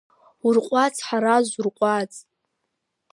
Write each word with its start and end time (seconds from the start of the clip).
Урҟәаҵ, 0.45 0.95
Ҳараз, 1.07 1.47
урҟәаҵ. 1.59 2.13